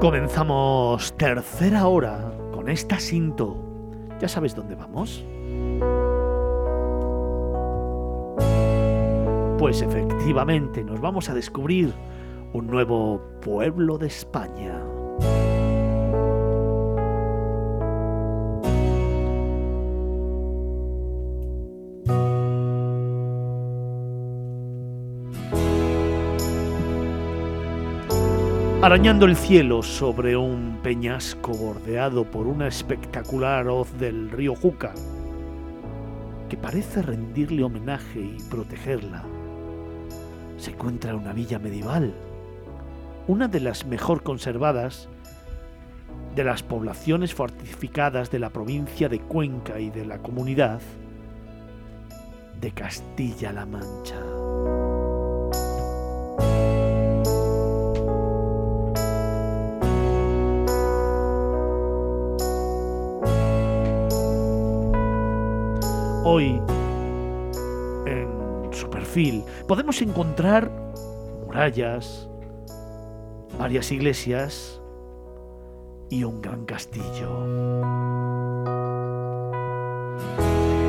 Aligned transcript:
Comenzamos 0.00 1.16
tercera 1.16 1.88
hora 1.88 2.30
con 2.52 2.68
esta 2.68 3.00
cinto. 3.00 3.56
¿Ya 4.20 4.28
sabes 4.28 4.54
dónde 4.54 4.74
vamos? 4.74 5.24
Pues 9.58 9.80
efectivamente 9.80 10.84
nos 10.84 11.00
vamos 11.00 11.30
a 11.30 11.34
descubrir 11.34 11.94
un 12.52 12.66
nuevo 12.66 13.22
pueblo 13.40 13.96
de 13.96 14.08
España. 14.08 14.82
Arañando 28.86 29.26
el 29.26 29.34
cielo 29.34 29.82
sobre 29.82 30.36
un 30.36 30.78
peñasco 30.80 31.50
bordeado 31.50 32.22
por 32.22 32.46
una 32.46 32.68
espectacular 32.68 33.66
hoz 33.66 33.98
del 33.98 34.30
río 34.30 34.54
Júcar, 34.54 34.94
que 36.48 36.56
parece 36.56 37.02
rendirle 37.02 37.64
homenaje 37.64 38.20
y 38.20 38.36
protegerla, 38.48 39.24
se 40.56 40.70
encuentra 40.70 41.16
una 41.16 41.32
villa 41.32 41.58
medieval, 41.58 42.14
una 43.26 43.48
de 43.48 43.58
las 43.58 43.84
mejor 43.86 44.22
conservadas 44.22 45.08
de 46.36 46.44
las 46.44 46.62
poblaciones 46.62 47.34
fortificadas 47.34 48.30
de 48.30 48.38
la 48.38 48.50
provincia 48.50 49.08
de 49.08 49.18
Cuenca 49.18 49.80
y 49.80 49.90
de 49.90 50.06
la 50.06 50.18
comunidad 50.18 50.80
de 52.60 52.70
Castilla-La 52.70 53.66
Mancha. 53.66 54.75
Hoy, 66.36 66.60
en 68.04 68.68
su 68.70 68.90
perfil, 68.90 69.42
podemos 69.66 70.02
encontrar 70.02 70.70
murallas, 71.46 72.28
varias 73.58 73.90
iglesias 73.90 74.82
y 76.10 76.24
un 76.24 76.42
gran 76.42 76.66
castillo. 76.66 77.30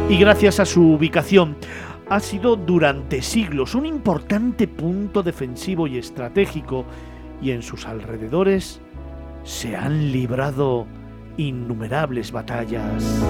Y 0.09 0.17
gracias 0.17 0.59
a 0.59 0.65
su 0.65 0.91
ubicación, 0.91 1.55
ha 2.09 2.19
sido 2.19 2.57
durante 2.57 3.21
siglos 3.21 3.73
un 3.73 3.85
importante 3.85 4.67
punto 4.67 5.23
defensivo 5.23 5.87
y 5.87 5.97
estratégico 5.97 6.83
y 7.41 7.51
en 7.51 7.61
sus 7.61 7.85
alrededores 7.85 8.81
se 9.45 9.77
han 9.77 10.11
librado 10.11 10.87
innumerables 11.37 12.33
batallas. 12.33 13.23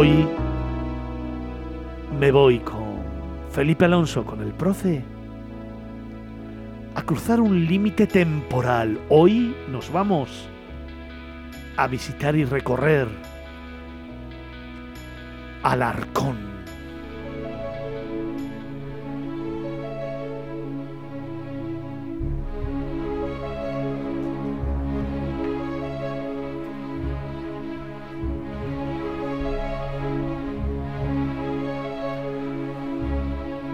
Hoy 0.00 0.28
me 2.20 2.30
voy 2.30 2.60
con 2.60 3.02
Felipe 3.50 3.84
Alonso, 3.84 4.24
con 4.24 4.40
el 4.40 4.52
profe, 4.52 5.02
a 6.94 7.02
cruzar 7.02 7.40
un 7.40 7.66
límite 7.66 8.06
temporal. 8.06 9.00
Hoy 9.08 9.56
nos 9.68 9.90
vamos 9.90 10.48
a 11.76 11.88
visitar 11.88 12.36
y 12.36 12.44
recorrer 12.44 13.08
Alarcón. 15.64 16.47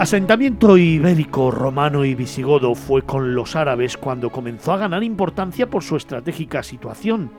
Asentamiento 0.04 0.76
ibérico, 0.76 1.50
romano 1.50 2.04
y 2.04 2.15
visigodo 2.15 2.75
fue 2.75 3.00
con 3.00 3.34
los 3.34 3.56
árabes 3.56 3.97
cuando 3.97 4.28
comenzó 4.28 4.75
a 4.75 4.76
ganar 4.76 5.03
importancia 5.03 5.70
por 5.70 5.82
su 5.82 5.97
estratégica 5.97 6.62
situación. 6.62 7.31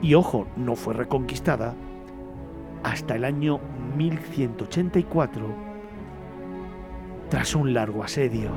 Y 0.00 0.14
ojo, 0.14 0.46
no 0.56 0.74
fue 0.74 0.94
reconquistada 0.94 1.74
hasta 2.82 3.14
el 3.14 3.26
año 3.26 3.60
1184, 3.94 5.54
tras 7.28 7.54
un 7.56 7.74
largo 7.74 8.02
asedio. 8.02 8.48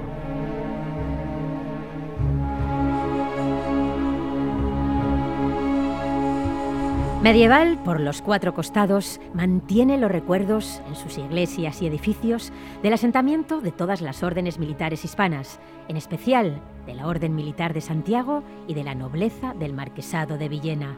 Medieval, 7.25 7.79
por 7.79 8.01
los 8.01 8.21
cuatro 8.21 8.53
costados, 8.53 9.19
mantiene 9.33 9.97
los 9.97 10.11
recuerdos 10.11 10.79
en 10.87 10.95
sus 10.95 11.17
iglesias 11.17 11.81
y 11.81 11.87
edificios 11.87 12.53
del 12.83 12.93
asentamiento 12.93 13.61
de 13.61 13.71
todas 13.71 14.01
las 14.01 14.21
órdenes 14.21 14.59
militares 14.59 15.03
hispanas, 15.03 15.59
en 15.87 15.97
especial 15.97 16.61
de 16.85 16.93
la 16.93 17.07
Orden 17.07 17.33
Militar 17.33 17.73
de 17.73 17.81
Santiago 17.81 18.43
y 18.67 18.75
de 18.75 18.83
la 18.83 18.93
nobleza 18.93 19.55
del 19.55 19.73
Marquesado 19.73 20.37
de 20.37 20.49
Villena. 20.49 20.97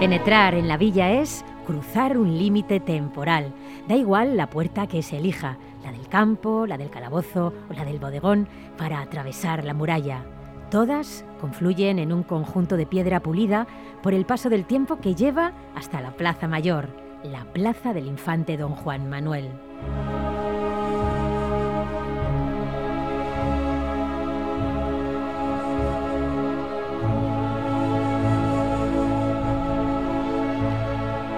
Penetrar 0.00 0.54
en 0.54 0.68
la 0.68 0.78
villa 0.78 1.10
es 1.10 1.44
cruzar 1.66 2.16
un 2.16 2.38
límite 2.38 2.80
temporal. 2.80 3.52
Da 3.88 3.94
igual 3.94 4.38
la 4.38 4.48
puerta 4.48 4.86
que 4.86 5.02
se 5.02 5.18
elija, 5.18 5.58
la 5.88 5.96
del 5.96 6.08
campo, 6.08 6.66
la 6.66 6.76
del 6.76 6.90
calabozo 6.90 7.52
o 7.70 7.72
la 7.72 7.84
del 7.84 7.98
bodegón, 7.98 8.46
para 8.76 9.00
atravesar 9.00 9.64
la 9.64 9.72
muralla. 9.72 10.22
Todas 10.70 11.24
confluyen 11.40 11.98
en 11.98 12.12
un 12.12 12.22
conjunto 12.22 12.76
de 12.76 12.84
piedra 12.84 13.20
pulida 13.20 13.66
por 14.02 14.12
el 14.12 14.26
paso 14.26 14.50
del 14.50 14.66
tiempo 14.66 14.98
que 15.00 15.14
lleva 15.14 15.52
hasta 15.74 16.02
la 16.02 16.10
Plaza 16.10 16.46
Mayor, 16.46 16.88
la 17.24 17.44
Plaza 17.44 17.94
del 17.94 18.06
Infante 18.06 18.58
Don 18.58 18.74
Juan 18.74 19.08
Manuel. 19.08 19.48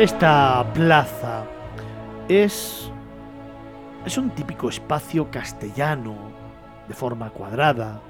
Esta 0.01 0.67
plaza 0.73 1.45
es 2.27 2.90
es 4.05 4.17
un 4.19 4.31
típico 4.31 4.69
espacio 4.69 5.31
castellano, 5.31 6.17
de 6.89 6.95
forma 6.95 7.31
cuadrada, 7.31 8.01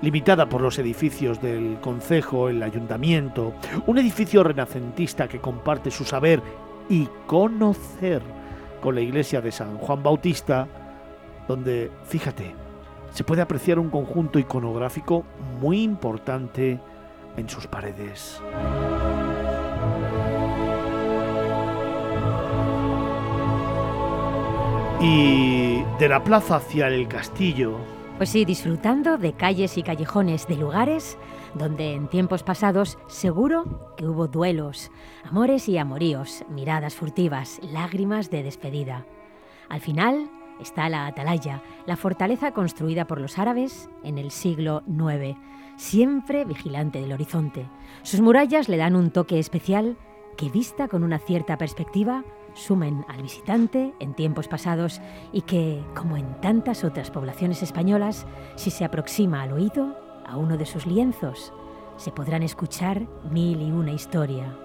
limitada 0.00 0.48
por 0.48 0.60
los 0.60 0.78
edificios 0.78 1.40
del 1.40 1.78
concejo, 1.80 2.48
el 2.48 2.62
ayuntamiento, 2.62 3.54
un 3.86 3.98
edificio 3.98 4.44
renacentista 4.44 5.28
que 5.28 5.40
comparte 5.40 5.90
su 5.90 6.04
saber 6.04 6.42
y 6.88 7.08
conocer 7.26 8.22
con 8.82 8.94
la 8.94 9.00
iglesia 9.00 9.40
de 9.40 9.50
San 9.50 9.78
Juan 9.78 10.02
Bautista, 10.02 10.68
donde, 11.48 11.90
fíjate, 12.04 12.54
se 13.12 13.24
puede 13.24 13.42
apreciar 13.42 13.78
un 13.78 13.90
conjunto 13.90 14.38
iconográfico 14.38 15.24
muy 15.60 15.82
importante 15.82 16.78
en 17.36 17.48
sus 17.48 17.66
paredes. 17.66 18.40
Y 25.00 25.82
de 25.98 26.08
la 26.08 26.22
plaza 26.22 26.56
hacia 26.56 26.88
el 26.88 27.08
castillo. 27.08 27.76
Pues 28.16 28.30
sí, 28.30 28.44
disfrutando 28.44 29.18
de 29.18 29.32
calles 29.32 29.76
y 29.76 29.82
callejones, 29.82 30.46
de 30.46 30.56
lugares 30.56 31.18
donde 31.54 31.94
en 31.94 32.08
tiempos 32.08 32.42
pasados 32.42 32.98
seguro 33.06 33.92
que 33.96 34.06
hubo 34.06 34.28
duelos, 34.28 34.90
amores 35.24 35.68
y 35.68 35.78
amoríos, 35.78 36.44
miradas 36.48 36.94
furtivas, 36.94 37.60
lágrimas 37.62 38.30
de 38.30 38.42
despedida. 38.42 39.06
Al 39.68 39.80
final 39.80 40.30
está 40.60 40.88
la 40.88 41.06
atalaya, 41.06 41.62
la 41.86 41.96
fortaleza 41.96 42.52
construida 42.52 43.06
por 43.06 43.20
los 43.20 43.38
árabes 43.38 43.88
en 44.02 44.18
el 44.18 44.30
siglo 44.30 44.82
IX, 44.86 45.36
siempre 45.76 46.44
vigilante 46.44 47.00
del 47.00 47.12
horizonte. 47.12 47.66
Sus 48.02 48.20
murallas 48.20 48.68
le 48.68 48.76
dan 48.76 48.96
un 48.96 49.10
toque 49.10 49.38
especial 49.38 49.96
que 50.36 50.50
vista 50.50 50.88
con 50.88 51.04
una 51.04 51.18
cierta 51.18 51.56
perspectiva 51.56 52.24
sumen 52.54 53.04
al 53.08 53.22
visitante 53.22 53.94
en 54.00 54.14
tiempos 54.14 54.48
pasados 54.48 55.00
y 55.32 55.42
que, 55.42 55.84
como 55.94 56.16
en 56.16 56.40
tantas 56.40 56.84
otras 56.84 57.10
poblaciones 57.10 57.62
españolas, 57.62 58.26
si 58.56 58.70
se 58.70 58.84
aproxima 58.84 59.42
al 59.42 59.52
oído, 59.52 59.96
a 60.26 60.36
uno 60.36 60.56
de 60.56 60.66
sus 60.66 60.86
lienzos, 60.86 61.52
se 61.96 62.10
podrán 62.10 62.42
escuchar 62.42 63.06
mil 63.30 63.60
y 63.60 63.70
una 63.70 63.92
historia. 63.92 64.56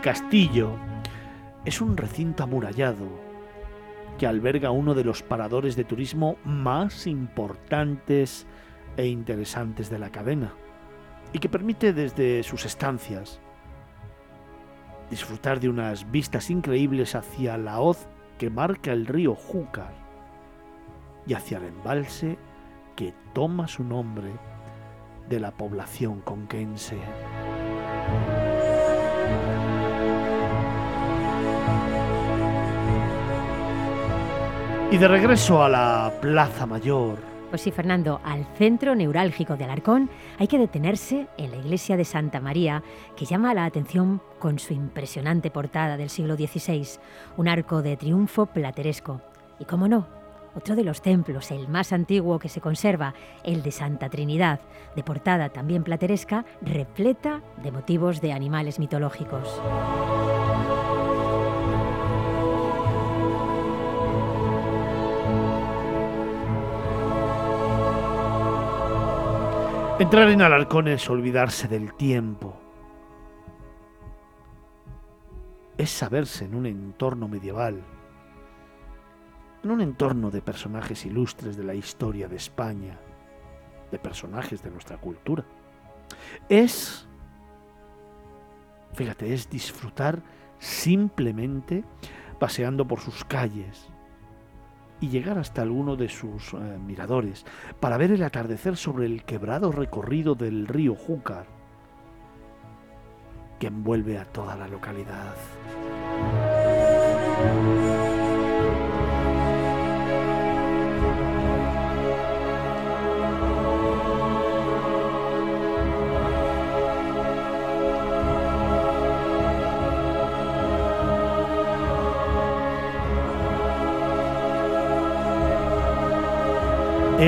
El 0.00 0.04
castillo 0.04 0.70
es 1.66 1.82
un 1.82 1.94
recinto 1.94 2.42
amurallado 2.42 3.06
que 4.16 4.26
alberga 4.26 4.70
uno 4.70 4.94
de 4.94 5.04
los 5.04 5.22
paradores 5.22 5.76
de 5.76 5.84
turismo 5.84 6.38
más 6.42 7.06
importantes 7.06 8.46
e 8.96 9.04
interesantes 9.04 9.90
de 9.90 9.98
la 9.98 10.08
cadena 10.08 10.54
y 11.34 11.38
que 11.38 11.50
permite 11.50 11.92
desde 11.92 12.42
sus 12.44 12.64
estancias 12.64 13.42
disfrutar 15.10 15.60
de 15.60 15.68
unas 15.68 16.10
vistas 16.10 16.48
increíbles 16.48 17.14
hacia 17.14 17.58
la 17.58 17.78
hoz 17.80 18.08
que 18.38 18.48
marca 18.48 18.92
el 18.92 19.04
río 19.04 19.34
Júcar 19.34 19.92
y 21.26 21.34
hacia 21.34 21.58
el 21.58 21.64
embalse 21.64 22.38
que 22.96 23.12
toma 23.34 23.68
su 23.68 23.84
nombre 23.84 24.30
de 25.28 25.40
la 25.40 25.50
población 25.50 26.22
conquense. 26.22 26.96
Y 34.92 34.98
de 34.98 35.06
regreso 35.06 35.62
a 35.62 35.68
la 35.68 36.12
Plaza 36.20 36.66
Mayor. 36.66 37.16
Pues 37.48 37.62
sí, 37.62 37.70
Fernando, 37.70 38.20
al 38.24 38.44
centro 38.56 38.96
neurálgico 38.96 39.56
de 39.56 39.62
Alarcón 39.62 40.10
hay 40.38 40.48
que 40.48 40.58
detenerse 40.58 41.28
en 41.36 41.52
la 41.52 41.58
iglesia 41.58 41.96
de 41.96 42.04
Santa 42.04 42.40
María, 42.40 42.82
que 43.16 43.24
llama 43.24 43.54
la 43.54 43.64
atención 43.64 44.20
con 44.40 44.58
su 44.58 44.72
impresionante 44.72 45.50
portada 45.50 45.96
del 45.96 46.10
siglo 46.10 46.34
XVI, 46.34 46.86
un 47.36 47.48
arco 47.48 47.82
de 47.82 47.96
triunfo 47.96 48.46
plateresco. 48.46 49.20
Y 49.60 49.64
cómo 49.64 49.86
no, 49.86 50.08
otro 50.56 50.74
de 50.74 50.82
los 50.82 51.02
templos, 51.02 51.52
el 51.52 51.68
más 51.68 51.92
antiguo 51.92 52.40
que 52.40 52.48
se 52.48 52.60
conserva, 52.60 53.14
el 53.44 53.62
de 53.62 53.70
Santa 53.70 54.08
Trinidad, 54.08 54.60
de 54.96 55.04
portada 55.04 55.50
también 55.50 55.84
plateresca, 55.84 56.44
repleta 56.62 57.42
de 57.62 57.70
motivos 57.70 58.20
de 58.20 58.32
animales 58.32 58.80
mitológicos. 58.80 59.60
Entrar 70.00 70.30
en 70.30 70.40
Alarcón 70.40 70.88
es 70.88 71.10
olvidarse 71.10 71.68
del 71.68 71.92
tiempo. 71.92 72.58
Es 75.76 75.90
saberse 75.90 76.46
en 76.46 76.54
un 76.54 76.64
entorno 76.64 77.28
medieval, 77.28 77.82
en 79.62 79.70
un 79.70 79.82
entorno 79.82 80.30
de 80.30 80.40
personajes 80.40 81.04
ilustres 81.04 81.58
de 81.58 81.64
la 81.64 81.74
historia 81.74 82.28
de 82.28 82.36
España, 82.36 82.98
de 83.90 83.98
personajes 83.98 84.62
de 84.62 84.70
nuestra 84.70 84.96
cultura. 84.96 85.44
Es, 86.48 87.06
fíjate, 88.94 89.34
es 89.34 89.50
disfrutar 89.50 90.22
simplemente 90.58 91.84
paseando 92.38 92.88
por 92.88 93.00
sus 93.00 93.22
calles, 93.26 93.90
y 95.00 95.08
llegar 95.08 95.38
hasta 95.38 95.62
alguno 95.62 95.96
de 95.96 96.08
sus 96.08 96.52
eh, 96.54 96.56
miradores 96.86 97.46
para 97.80 97.96
ver 97.96 98.12
el 98.12 98.22
atardecer 98.22 98.76
sobre 98.76 99.06
el 99.06 99.24
quebrado 99.24 99.72
recorrido 99.72 100.34
del 100.34 100.66
río 100.66 100.94
Júcar 100.94 101.46
que 103.58 103.68
envuelve 103.68 104.18
a 104.18 104.24
toda 104.24 104.56
la 104.56 104.66
localidad. 104.68 105.34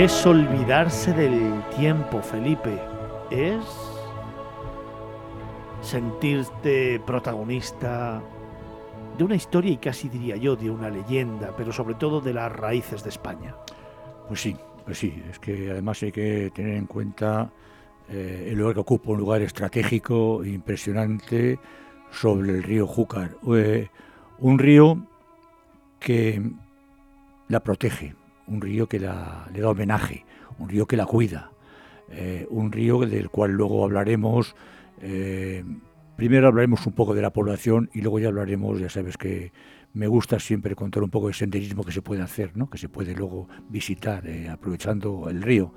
Es 0.02 0.26
olvidarse 0.26 1.12
del 1.12 1.62
tiempo, 1.76 2.20
Felipe. 2.22 2.76
Es 3.30 3.64
sentirte 5.80 7.00
protagonista 7.06 8.20
de 9.16 9.22
una 9.22 9.36
historia 9.36 9.70
y 9.70 9.76
casi 9.76 10.08
diría 10.08 10.34
yo 10.34 10.56
de 10.56 10.70
una 10.70 10.90
leyenda, 10.90 11.54
pero 11.56 11.72
sobre 11.72 11.94
todo 11.94 12.20
de 12.20 12.34
las 12.34 12.50
raíces 12.50 13.04
de 13.04 13.10
España. 13.10 13.54
Pues 14.26 14.40
sí, 14.40 14.56
pues 14.84 14.98
sí, 14.98 15.22
es 15.30 15.38
que 15.38 15.70
además 15.70 16.02
hay 16.02 16.10
que 16.10 16.50
tener 16.52 16.74
en 16.74 16.86
cuenta 16.86 17.52
eh, 18.08 18.48
el 18.50 18.58
lugar 18.58 18.74
que 18.74 18.80
ocupa, 18.80 19.12
un 19.12 19.18
lugar 19.18 19.40
estratégico 19.42 20.44
impresionante 20.44 21.60
sobre 22.10 22.50
el 22.50 22.64
río 22.64 22.88
Júcar, 22.88 23.36
eh, 23.54 23.88
un 24.40 24.58
río 24.58 24.98
que 26.00 26.42
la 27.46 27.60
protege, 27.60 28.16
un 28.46 28.60
río 28.60 28.88
que 28.88 28.98
la, 28.98 29.48
le 29.52 29.60
da 29.60 29.70
homenaje, 29.70 30.24
un 30.58 30.68
río 30.68 30.86
que 30.86 30.96
la 30.96 31.06
cuida, 31.06 31.52
eh, 32.10 32.46
un 32.50 32.72
río 32.72 33.00
del 33.00 33.30
cual 33.30 33.52
luego 33.52 33.84
hablaremos. 33.84 34.54
Eh, 35.00 35.64
primero 36.16 36.48
hablaremos 36.48 36.86
un 36.86 36.92
poco 36.92 37.14
de 37.14 37.22
la 37.22 37.30
población 37.30 37.90
y 37.94 38.02
luego 38.02 38.18
ya 38.18 38.28
hablaremos, 38.28 38.78
ya 38.78 38.90
sabes 38.90 39.16
que 39.16 39.52
me 39.94 40.06
gusta 40.06 40.38
siempre 40.38 40.74
contar 40.74 41.02
un 41.02 41.10
poco 41.10 41.28
de 41.28 41.34
senderismo 41.34 41.84
que 41.84 41.92
se 41.92 42.02
puede 42.02 42.22
hacer, 42.22 42.56
¿no? 42.56 42.68
que 42.68 42.78
se 42.78 42.88
puede 42.88 43.14
luego 43.14 43.48
visitar 43.68 44.26
eh, 44.26 44.48
aprovechando 44.48 45.28
el 45.28 45.42
río. 45.42 45.72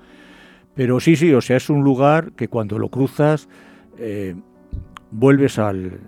Pero 0.74 1.00
sí, 1.00 1.16
sí, 1.16 1.32
o 1.32 1.40
sea, 1.40 1.56
es 1.56 1.70
un 1.70 1.82
lugar 1.82 2.32
que 2.32 2.48
cuando 2.48 2.78
lo 2.78 2.90
cruzas 2.90 3.48
vuelves 5.10 5.58
al, 5.58 6.00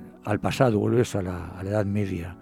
pasado, 0.42 0.78
vuelves 0.78 1.16
a 1.16 1.22
la, 1.22 1.58
Edad 1.62 1.86
Media, 1.86 2.36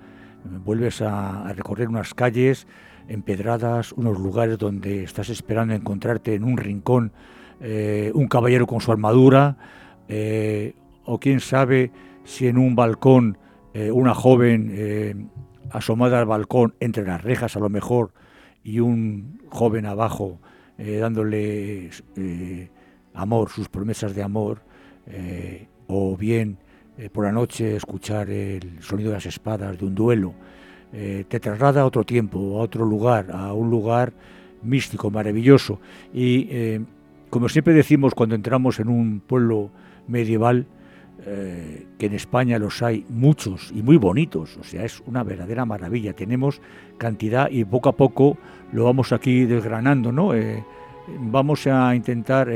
vuelves 0.44 1.00
a 1.02 1.52
recorrer 1.52 1.88
unas 1.88 2.14
calles 2.14 2.66
empedradas, 3.08 3.92
unos 3.92 4.18
lugares 4.18 4.58
donde 4.58 5.04
estás 5.04 5.28
esperando 5.28 5.75
encontrarte 5.75 6.34
en 6.34 6.44
un 6.44 6.56
rincón 6.56 7.12
eh, 7.60 8.12
un 8.14 8.28
caballero 8.28 8.66
con 8.66 8.82
su 8.82 8.92
armadura, 8.92 9.56
eh, 10.08 10.75
o 11.04 11.18
quién 11.18 11.40
sabe 11.40 11.90
si 12.25 12.48
en 12.48 12.58
un 12.58 12.76
balcón 12.76 13.38
eh, 13.72 13.90
una 13.90 14.14
joven 14.14 15.30
asomada 15.70 16.18
al 16.18 16.26
balcón 16.26 16.75
entre 16.80 17.04
las 17.04 17.22
rejas 17.22 17.56
a 17.56 17.60
lo 17.60 17.68
mejor 17.68 18.12
y 18.62 18.80
un 18.80 19.40
joven 19.48 19.86
abajo 19.86 20.40
dándole 20.78 21.90
amor, 23.14 23.48
sus 23.48 23.68
promesas 23.68 24.14
de 24.14 24.22
amor, 24.22 24.60
o 25.86 26.16
bien 26.16 26.58
por 27.12 27.25
la 27.25 27.32
noche 27.32 27.76
escuchar 27.76 28.28
el 28.30 28.82
sonido 28.82 29.10
de 29.10 29.16
las 29.16 29.26
espadas 29.26 29.78
de 29.78 29.84
un 29.86 29.94
duelo. 29.94 30.34
Eh, 30.92 31.24
te 31.28 31.40
traslada 31.40 31.82
a 31.82 31.84
otro 31.84 32.04
tiempo, 32.04 32.38
a 32.58 32.62
otro 32.62 32.84
lugar, 32.84 33.30
a 33.32 33.52
un 33.52 33.70
lugar 33.70 34.12
místico, 34.62 35.10
maravilloso. 35.10 35.80
Y 36.14 36.46
eh, 36.50 36.80
como 37.28 37.48
siempre 37.48 37.74
decimos 37.74 38.14
cuando 38.14 38.34
entramos 38.34 38.78
en 38.80 38.88
un 38.88 39.20
pueblo 39.20 39.70
medieval, 40.06 40.66
eh, 41.26 41.86
que 41.98 42.06
en 42.06 42.14
España 42.14 42.58
los 42.58 42.82
hay 42.82 43.04
muchos 43.08 43.72
y 43.74 43.82
muy 43.82 43.96
bonitos, 43.96 44.56
o 44.58 44.64
sea, 44.64 44.84
es 44.84 45.02
una 45.06 45.24
verdadera 45.24 45.64
maravilla. 45.64 46.12
Tenemos 46.12 46.60
cantidad 46.98 47.50
y 47.50 47.64
poco 47.64 47.88
a 47.88 47.96
poco 47.96 48.38
lo 48.72 48.84
vamos 48.84 49.12
aquí 49.12 49.44
desgranando, 49.44 50.12
¿no? 50.12 50.32
vamos 51.20 51.66
a 51.66 51.94
intentar 51.94 52.48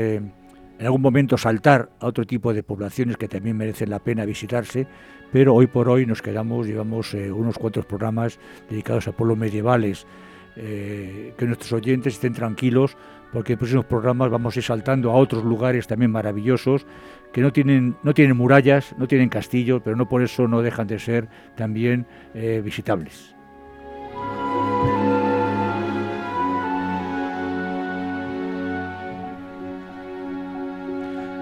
en 0.81 0.87
algún 0.87 1.01
momento 1.01 1.37
saltar 1.37 1.91
a 1.99 2.07
otro 2.07 2.25
tipo 2.25 2.55
de 2.55 2.63
poblaciones 2.63 3.15
que 3.15 3.27
también 3.27 3.55
merecen 3.55 3.91
la 3.91 3.99
pena 3.99 4.25
visitarse, 4.25 4.87
pero 5.31 5.53
hoy 5.53 5.67
por 5.67 5.87
hoy 5.87 6.07
nos 6.07 6.23
quedamos, 6.23 6.65
llevamos 6.65 7.13
eh, 7.13 7.31
unos 7.31 7.59
cuantos 7.59 7.85
programas 7.85 8.39
dedicados 8.67 9.07
a 9.07 9.11
pueblos 9.11 9.37
medievales 9.37 10.07
eh, 10.55 11.35
que 11.37 11.45
nuestros 11.45 11.71
oyentes 11.73 12.15
estén 12.15 12.33
tranquilos 12.33 12.97
porque 13.31 13.53
en 13.53 13.59
próximos 13.59 13.85
programas 13.85 14.31
vamos 14.31 14.55
a 14.55 14.59
ir 14.59 14.63
saltando 14.63 15.11
a 15.11 15.17
otros 15.17 15.43
lugares 15.43 15.85
también 15.85 16.09
maravillosos 16.09 16.87
que 17.31 17.41
no 17.41 17.53
tienen, 17.53 17.95
no 18.01 18.15
tienen 18.15 18.35
murallas, 18.35 18.95
no 18.97 19.07
tienen 19.07 19.29
castillos, 19.29 19.83
pero 19.85 19.95
no 19.95 20.09
por 20.09 20.23
eso 20.23 20.47
no 20.47 20.63
dejan 20.63 20.87
de 20.87 20.97
ser 20.97 21.29
también 21.55 22.07
eh, 22.33 22.59
visitables. 22.65 23.35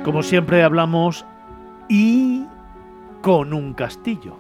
Como 0.10 0.24
siempre 0.24 0.64
hablamos 0.64 1.24
y 1.88 2.44
con 3.22 3.54
un 3.54 3.76
castillo. 3.76 4.40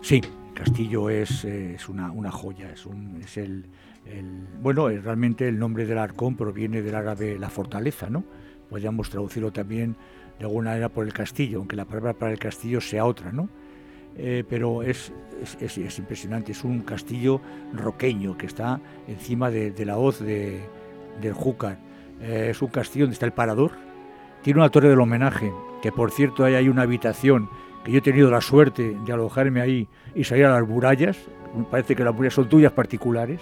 Sí, 0.00 0.20
castillo 0.54 1.10
es, 1.10 1.44
es 1.44 1.88
una, 1.88 2.30
joya, 2.30 2.70
es, 2.70 2.86
un, 2.86 3.20
es 3.20 3.36
el, 3.36 3.66
el, 4.06 4.46
bueno, 4.62 4.88
realmente 4.88 5.48
el 5.48 5.58
nombre 5.58 5.86
del 5.86 5.98
arcón 5.98 6.36
proviene 6.36 6.82
del 6.82 6.94
árabe 6.94 7.36
la 7.36 7.50
fortaleza, 7.50 8.08
¿no? 8.08 8.22
Podríamos 8.70 9.10
traducirlo 9.10 9.50
también 9.50 9.96
de 10.38 10.44
alguna 10.44 10.70
manera 10.70 10.88
por 10.88 11.04
el 11.04 11.12
castillo, 11.12 11.58
aunque 11.58 11.74
la 11.74 11.84
palabra 11.84 12.12
para 12.14 12.30
el 12.30 12.38
castillo 12.38 12.80
sea 12.80 13.04
otra, 13.04 13.32
¿no? 13.32 13.48
Eh, 14.16 14.44
pero 14.48 14.84
es, 14.84 15.12
es, 15.60 15.78
es, 15.78 15.98
impresionante, 15.98 16.52
es 16.52 16.62
un 16.62 16.82
castillo 16.82 17.40
roqueño 17.74 18.38
que 18.38 18.46
está 18.46 18.80
encima 19.08 19.50
de, 19.50 19.72
de 19.72 19.84
la 19.84 19.98
hoz 19.98 20.20
de, 20.20 20.60
del 21.20 21.32
Júcar. 21.32 21.76
Eh, 22.20 22.50
es 22.52 22.62
un 22.62 22.68
castillo 22.68 23.06
donde 23.06 23.14
está 23.14 23.26
el 23.26 23.32
parador, 23.32 23.87
tiene 24.42 24.60
una 24.60 24.68
torre 24.68 24.88
del 24.88 25.00
homenaje, 25.00 25.52
que 25.82 25.92
por 25.92 26.10
cierto 26.10 26.44
ahí 26.44 26.68
una 26.68 26.82
habitación 26.82 27.48
que 27.84 27.92
yo 27.92 27.98
he 27.98 28.02
tenido 28.02 28.30
la 28.30 28.40
suerte 28.40 28.96
de 29.04 29.12
alojarme 29.12 29.60
ahí 29.60 29.88
y 30.14 30.24
salir 30.24 30.46
a 30.46 30.58
las 30.58 30.68
murallas, 30.68 31.16
parece 31.70 31.94
que 31.94 32.04
las 32.04 32.14
murallas 32.14 32.34
son 32.34 32.48
tuyas 32.48 32.72
particulares, 32.72 33.40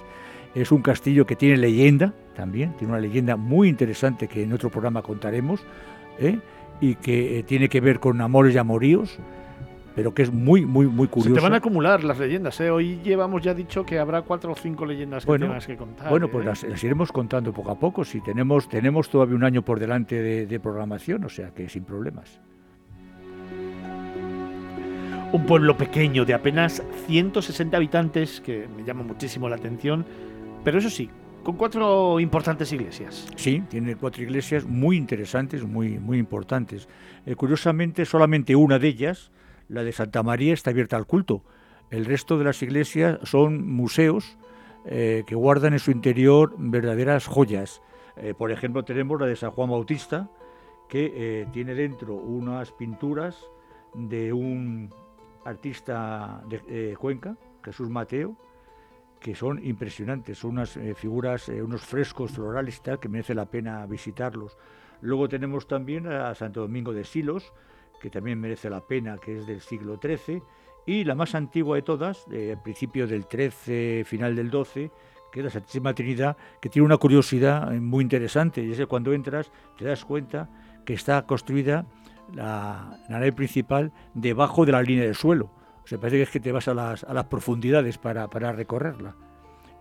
es 0.55 0.73
un 0.73 0.83
castillo 0.83 1.26
que 1.26 1.37
tiene 1.37 1.57
leyenda 1.59 2.15
también, 2.35 2.73
tiene 2.76 2.93
una 2.93 3.00
leyenda 3.00 3.37
muy 3.37 3.69
interesante 3.69 4.29
que 4.29 4.43
en 4.43 4.53
otro 4.53 4.71
programa 4.71 5.03
contaremos, 5.03 5.61
¿eh? 6.19 6.38
y 6.81 6.95
que 6.95 7.38
eh, 7.38 7.43
tiene 7.43 7.69
que 7.69 7.81
ver 7.81 8.00
con 8.00 8.21
amores 8.21 8.55
y 8.55 8.59
amoríos, 8.59 9.19
pero 9.97 10.12
que 10.12 10.23
es 10.23 10.31
muy, 10.31 10.67
muy, 10.67 10.87
muy 10.87 11.09
curioso. 11.09 11.31
Se 11.31 11.35
te 11.35 11.41
van 11.41 11.55
a 11.55 11.57
acumular 11.57 12.05
las 12.05 12.19
leyendas, 12.19 12.61
¿eh? 12.61 12.71
Hoy 12.71 13.00
llevamos 13.03 13.43
ya 13.43 13.55
dicho 13.55 13.83
que 13.83 13.99
habrá 13.99 14.21
cuatro 14.21 14.53
o 14.53 14.55
cinco 14.55 14.85
leyendas 14.85 15.25
que 15.25 15.31
bueno, 15.31 15.47
tengas 15.47 15.67
que 15.67 15.75
contar. 15.75 16.11
Bueno, 16.11 16.29
pues 16.29 16.45
¿eh? 16.45 16.49
las, 16.49 16.62
las, 16.65 16.85
iremos 16.85 17.11
contando 17.11 17.50
poco 17.55 17.71
a 17.71 17.79
poco, 17.81 18.05
si 18.05 18.21
tenemos, 18.21 18.69
tenemos 18.69 19.09
todavía 19.09 19.35
un 19.35 19.45
año 19.45 19.62
por 19.62 19.81
delante 19.81 20.21
de, 20.21 20.47
de 20.47 20.61
programación, 20.61 21.25
o 21.25 21.31
sea 21.31 21.49
que 21.49 21.71
sin 21.71 21.85
problemas. 21.85 22.38
Un 25.33 25.47
pueblo 25.47 25.79
pequeño 25.79 26.26
de 26.26 26.35
apenas 26.35 26.83
160 27.07 27.75
habitantes, 27.75 28.43
que 28.43 28.69
me 28.76 28.85
llama 28.85 29.03
muchísimo 29.03 29.49
la 29.49 29.57
atención, 29.57 30.05
pero 30.62 30.79
eso 30.79 30.91
sí, 30.91 31.09
con 31.43 31.57
cuatro 31.57 32.21
importantes 32.21 32.71
iglesias. 32.71 33.29
Sí, 33.37 33.62
tiene 33.71 33.97
cuatro 33.97 34.23
iglesias 34.23 34.67
muy 34.67 34.99
interesantes, 34.99 35.65
muy, 35.65 35.99
muy 35.99 36.19
importantes. 36.19 36.87
Eh, 37.25 37.35
curiosamente, 37.35 38.05
solamente 38.05 38.55
una 38.55 38.79
de 38.79 38.88
ellas, 38.88 39.31
la 39.68 39.85
de 39.85 39.92
Santa 39.92 40.23
María, 40.23 40.54
está 40.54 40.70
abierta 40.70 40.96
al 40.96 41.06
culto. 41.06 41.42
El 41.90 42.04
resto 42.04 42.38
de 42.38 42.44
las 42.44 42.62
iglesias 42.62 43.18
son 43.23 43.66
museos 43.68 44.38
eh, 44.85 45.25
que 45.26 45.35
guardan 45.35 45.73
en 45.73 45.78
su 45.78 45.90
interior 45.90 46.54
verdaderas 46.58 47.26
joyas. 47.26 47.82
Eh, 48.16 48.35
por 48.37 48.50
ejemplo, 48.50 48.85
tenemos 48.85 49.20
la 49.20 49.26
de 49.26 49.37
San 49.37 49.50
Juan 49.50 49.70
Bautista, 49.70 50.30
que 50.88 51.12
eh, 51.14 51.46
tiene 51.52 51.75
dentro 51.75 52.14
unas 52.14 52.70
pinturas 52.73 53.37
de 53.94 54.32
un 54.32 54.92
artista 55.44 56.42
de 56.49 56.96
Cuenca, 56.99 57.37
Jesús 57.64 57.88
Mateo, 57.90 58.37
que 59.20 59.35
son 59.35 59.64
impresionantes, 59.64 60.38
son 60.38 60.52
unas 60.52 60.78
figuras, 60.96 61.49
unos 61.49 61.82
frescos 61.82 62.38
tal, 62.82 63.00
que 63.00 63.08
merece 63.08 63.35
la 63.35 63.46
pena 63.46 63.87
visitarlos. 63.87 64.56
Luego 65.00 65.28
tenemos 65.28 65.66
también 65.66 66.06
a 66.06 66.35
Santo 66.35 66.61
Domingo 66.61 66.92
de 66.92 67.04
Silos, 67.04 67.52
que 68.00 68.11
también 68.11 68.41
merece 68.41 68.71
la 68.71 68.81
pena, 68.81 69.19
que 69.19 69.38
es 69.38 69.47
del 69.47 69.61
siglo 69.61 69.99
XIII, 70.00 70.43
y 70.87 71.05
la 71.05 71.15
más 71.15 71.35
antigua 71.35 71.76
de 71.76 71.83
todas, 71.83 72.29
de 72.29 72.57
principio 72.62 73.07
del 73.07 73.25
XIII, 73.25 74.05
final 74.05 74.37
del 74.37 74.50
XII, 74.50 74.91
que 75.33 75.41
es 75.41 75.45
la 75.45 75.50
Santísima 75.50 75.95
Trinidad, 75.95 76.37
que 76.61 76.69
tiene 76.69 76.87
una 76.87 76.97
curiosidad 76.97 77.75
eh, 77.75 77.81
muy 77.81 78.03
interesante, 78.03 78.62
y 78.62 78.73
es 78.73 78.79
que 78.79 78.87
cuando 78.87 79.12
entras 79.12 79.50
te 79.76 79.85
das 79.85 80.05
cuenta 80.05 80.49
que 80.85 80.95
está 80.95 81.26
construida 81.26 81.85
la, 82.33 82.99
la 83.09 83.19
nave 83.19 83.33
principal 83.33 83.93
debajo 84.15 84.65
de 84.65 84.73
la 84.73 84.83
línea 84.83 85.05
del 85.05 85.15
suelo. 85.15 85.50
O 85.87 85.88
sea, 85.88 85.99
parece 85.99 86.17
que 86.17 86.23
es 86.25 86.31
que 86.31 86.41
te 86.41 86.50
vas 86.50 86.67
a 86.67 86.75
las, 86.75 87.05
a 87.05 87.15
las 87.15 87.26
profundidades 87.26 87.97
para, 87.97 88.29
para, 88.29 88.50
recorrerla. 88.50 89.15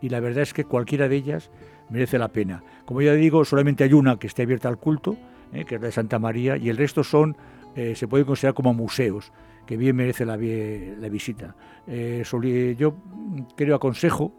Y 0.02 0.10
la 0.10 0.20
verdad 0.20 0.44
es 0.44 0.54
que 0.54 0.66
cualquiera 0.66 1.10
de 1.10 1.16
ellas 1.16 1.50
merece 1.90 2.20
la 2.20 2.28
pena. 2.28 2.64
Como 2.86 3.02
ya 3.02 3.14
digo, 3.14 3.44
solamente 3.44 3.84
hay 3.84 3.94
una 3.94 4.20
que 4.20 4.28
esté 4.28 4.44
abierta 4.44 4.70
al 4.70 4.78
culto, 4.78 5.18
eh, 5.52 5.66
que 5.66 5.76
es 5.76 5.82
la 5.82 5.88
de 5.88 5.92
Santa 5.92 6.20
María, 6.20 6.58
y 6.58 6.70
el 6.70 6.78
resto 6.78 7.04
son, 7.04 7.36
eh, 7.76 7.96
se 7.96 8.08
pueden 8.08 8.26
considerar 8.26 8.54
como 8.54 8.74
museos, 8.74 9.32
que 9.66 9.78
bien 9.78 9.96
merece 9.96 10.26
la, 10.26 10.38
visita. 10.38 11.56
Eh, 11.88 12.24
yo 12.78 12.96
creo, 13.56 13.76
aconsejo, 13.76 14.34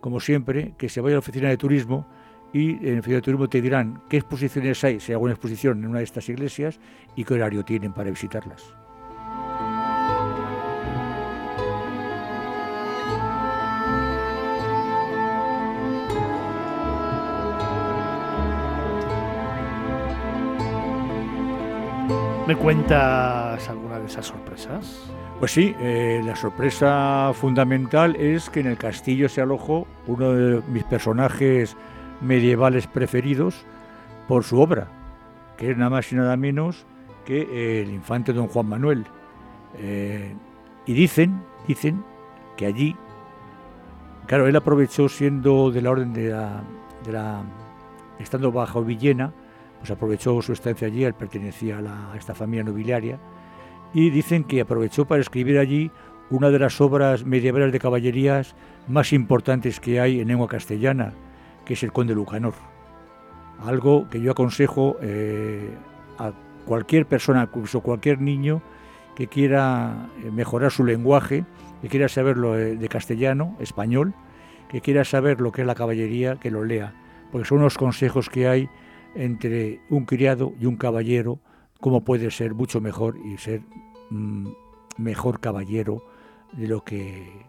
como 0.00 0.20
siempre, 0.20 0.74
que 0.78 0.88
se 0.88 1.00
vaya 1.00 1.14
a 1.14 1.16
la 1.16 1.20
oficina 1.20 1.48
de 1.48 1.56
turismo 1.56 2.06
y 2.52 2.70
en 2.86 2.94
la 2.94 3.00
oficina 3.00 3.16
de 3.16 3.22
turismo 3.22 3.48
te 3.48 3.60
dirán 3.60 4.02
qué 4.08 4.18
exposiciones 4.18 4.82
hay, 4.84 5.00
si 5.00 5.12
hay 5.12 5.14
alguna 5.14 5.32
exposición 5.32 5.78
en 5.78 5.90
una 5.90 5.98
de 5.98 6.04
estas 6.04 6.28
iglesias 6.28 6.80
y 7.16 7.24
qué 7.24 7.34
horario 7.34 7.64
tienen 7.64 7.92
para 7.92 8.10
visitarlas. 8.10 8.74
¿Me 22.48 22.56
cuentas 22.56 23.68
alguna 23.68 23.98
de 23.98 24.06
esas 24.06 24.24
sorpresas? 24.24 25.12
Pues 25.38 25.52
sí, 25.52 25.76
eh, 25.80 26.22
la 26.24 26.34
sorpresa 26.34 27.30
fundamental 27.34 28.16
es 28.16 28.48
que 28.48 28.60
en 28.60 28.68
el 28.68 28.78
castillo 28.78 29.28
se 29.28 29.42
alojó 29.42 29.86
uno 30.06 30.32
de 30.32 30.62
mis 30.62 30.82
personajes 30.84 31.76
medievales 32.22 32.86
preferidos 32.86 33.66
por 34.28 34.44
su 34.44 34.62
obra, 34.62 34.88
que 35.58 35.72
es 35.72 35.76
nada 35.76 35.90
más 35.90 36.10
y 36.10 36.16
nada 36.16 36.38
menos 36.38 36.86
que 37.26 37.42
eh, 37.42 37.82
el 37.82 37.90
infante 37.90 38.32
don 38.32 38.48
Juan 38.48 38.66
Manuel. 38.66 39.04
Eh, 39.76 40.34
y 40.86 40.94
dicen, 40.94 41.42
dicen 41.66 42.02
que 42.56 42.64
allí, 42.64 42.96
claro, 44.26 44.46
él 44.46 44.56
aprovechó 44.56 45.10
siendo 45.10 45.70
de 45.70 45.82
la 45.82 45.90
orden 45.90 46.14
de 46.14 46.30
la, 46.30 46.62
de 47.04 47.12
la 47.12 47.42
estando 48.18 48.50
bajo 48.50 48.82
Villena, 48.82 49.34
pues 49.78 49.90
aprovechó 49.90 50.40
su 50.42 50.52
estancia 50.52 50.86
allí, 50.86 51.04
él 51.04 51.14
pertenecía 51.14 51.78
a, 51.78 52.16
esta 52.16 52.34
familia 52.34 52.64
nobiliaria, 52.64 53.18
y 53.94 54.10
dicen 54.10 54.44
que 54.44 54.60
aprovechó 54.60 55.06
para 55.06 55.20
escribir 55.20 55.58
allí 55.58 55.90
una 56.30 56.50
de 56.50 56.58
las 56.58 56.80
obras 56.80 57.24
medievales 57.24 57.72
de 57.72 57.78
caballerías 57.78 58.54
más 58.86 59.12
importantes 59.12 59.80
que 59.80 60.00
hay 60.00 60.20
en 60.20 60.28
lengua 60.28 60.48
castellana, 60.48 61.14
que 61.64 61.74
es 61.74 61.82
el 61.82 61.92
Conde 61.92 62.14
Lucanor. 62.14 62.54
Algo 63.64 64.08
que 64.10 64.20
yo 64.20 64.32
aconsejo 64.32 64.96
eh, 65.00 65.70
a 66.18 66.32
cualquier 66.66 67.06
persona, 67.06 67.44
incluso 67.44 67.80
cualquier 67.80 68.20
niño, 68.20 68.60
que 69.16 69.26
quiera 69.26 70.10
mejorar 70.32 70.70
su 70.70 70.84
lenguaje, 70.84 71.44
que 71.80 71.88
quiera 71.88 72.08
saberlo 72.08 72.52
de 72.52 72.88
castellano, 72.88 73.56
español, 73.58 74.14
que 74.68 74.80
quiera 74.80 75.04
saber 75.04 75.40
lo 75.40 75.50
que 75.50 75.62
es 75.62 75.66
la 75.66 75.74
caballería, 75.74 76.36
que 76.36 76.50
lo 76.50 76.62
lea, 76.62 76.92
porque 77.32 77.46
son 77.46 77.58
unos 77.58 77.76
consejos 77.76 78.28
que 78.28 78.48
hay 78.48 78.68
entre 79.14 79.80
un 79.90 80.04
criado 80.04 80.52
y 80.60 80.66
un 80.66 80.76
caballero, 80.76 81.40
cómo 81.80 82.04
puede 82.04 82.30
ser 82.30 82.54
mucho 82.54 82.80
mejor 82.80 83.16
y 83.24 83.36
ser 83.38 83.62
mmm, 84.10 84.48
mejor 84.98 85.40
caballero 85.40 86.02
de 86.52 86.66
lo 86.66 86.82
que 86.82 87.46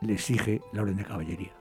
le 0.00 0.14
exige 0.14 0.60
la 0.72 0.82
orden 0.82 0.96
de 0.96 1.04
caballería. 1.04 1.52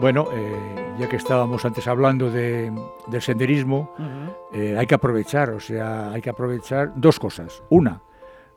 Bueno, 0.00 0.28
eh, 0.32 0.94
ya 0.98 1.10
que 1.10 1.16
estábamos 1.16 1.62
antes 1.66 1.86
hablando 1.86 2.30
de, 2.30 2.72
del 3.08 3.20
senderismo, 3.20 3.92
uh 3.98 4.02
-huh. 4.02 4.36
eh, 4.54 4.76
hay 4.78 4.86
que 4.86 4.94
aprovechar, 4.94 5.50
o 5.50 5.60
sea, 5.60 6.10
hay 6.10 6.22
que 6.22 6.30
aprovechar 6.30 6.94
dos 6.96 7.18
cosas. 7.18 7.62
Una, 7.68 8.00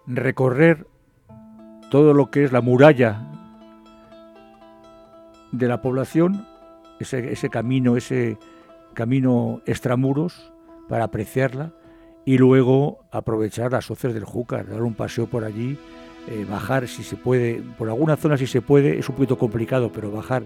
recorrer 0.07 0.87
todo 1.93 2.15
lo 2.15 2.31
que 2.31 2.43
es 2.43 2.51
la 2.51 2.61
muralla 2.61 3.21
de 5.51 5.67
la 5.67 5.83
población, 5.83 6.47
ese, 6.99 7.31
ese 7.31 7.51
camino, 7.51 7.97
ese 7.97 8.39
camino 8.95 9.61
extramuros 9.67 10.51
para 10.89 11.03
apreciarla 11.03 11.71
y 12.25 12.39
luego 12.39 13.05
aprovechar 13.11 13.73
las 13.73 13.91
hoces 13.91 14.15
del 14.15 14.23
Júcar, 14.23 14.67
dar 14.67 14.81
un 14.81 14.95
paseo 14.95 15.27
por 15.27 15.43
allí, 15.43 15.77
eh, 16.31 16.47
bajar 16.49 16.87
si 16.87 17.03
se 17.03 17.15
puede, 17.15 17.61
por 17.77 17.89
alguna 17.89 18.15
zona 18.15 18.37
si 18.37 18.47
se 18.47 18.63
puede, 18.63 18.97
es 18.97 19.07
un 19.07 19.13
poquito 19.13 19.37
complicado, 19.37 19.91
pero 19.93 20.09
bajar 20.09 20.41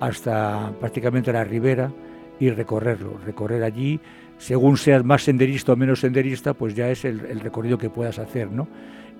hasta 0.00 0.72
prácticamente 0.80 1.32
la 1.32 1.44
ribera 1.44 1.92
y 2.40 2.50
recorrerlo, 2.50 3.16
recorrer 3.24 3.62
allí, 3.62 4.00
según 4.38 4.76
seas 4.76 5.04
más 5.04 5.22
senderista 5.22 5.74
o 5.74 5.76
menos 5.76 6.00
senderista, 6.00 6.52
pues 6.52 6.74
ya 6.74 6.90
es 6.90 7.04
el, 7.04 7.20
recorrido 7.38 7.78
que 7.78 7.90
puedas 7.90 8.18
hacer, 8.18 8.50
¿no? 8.50 8.66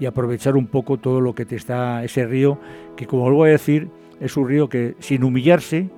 Y 0.00 0.06
aprovechar 0.06 0.56
un 0.56 0.66
poco 0.66 0.96
todo 0.96 1.20
lo 1.20 1.34
que 1.34 1.44
te 1.46 1.54
está 1.54 2.02
ese 2.02 2.26
río, 2.26 2.58
que 2.96 3.06
como 3.06 3.22
vuelvo 3.22 3.44
a 3.44 3.48
decir, 3.48 3.90
es 4.18 4.36
un 4.36 4.48
río 4.48 4.68
que 4.68 4.96
sin 4.98 5.22
humillarse, 5.22 5.90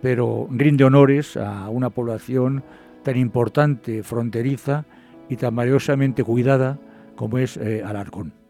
pero 0.00 0.46
rinde 0.50 0.84
honores 0.84 1.36
a 1.36 1.68
una 1.68 1.90
población 1.90 2.62
tan 3.02 3.16
importante, 3.16 4.02
fronteriza 4.02 4.84
y 5.28 5.36
tan 5.36 5.54
maravillosamente 5.54 6.24
cuidada 6.24 6.78
como 7.16 7.38
es 7.38 7.56
eh, 7.56 7.82
Alarcón. 7.84 8.45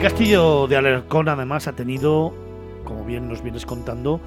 El 0.00 0.04
castillo 0.04 0.66
de 0.66 0.76
Alarcón 0.76 1.28
además 1.28 1.68
ha 1.68 1.74
tenido, 1.74 2.32
como 2.84 3.04
bien 3.04 3.28
nos 3.28 3.42
vienes 3.42 3.66
contando, 3.66 4.18